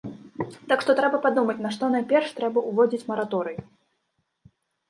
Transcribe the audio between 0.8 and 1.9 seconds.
што трэба падумаць, на